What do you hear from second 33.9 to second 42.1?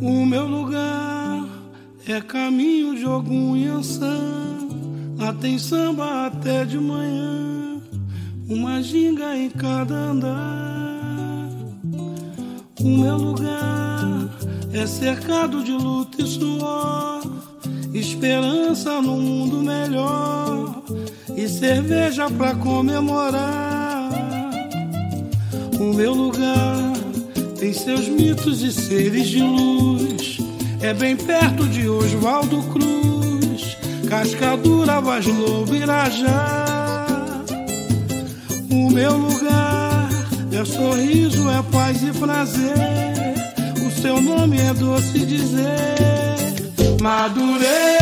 Cascadura, Vaz Lobo, Irajá. O meu lugar é sorriso, é paz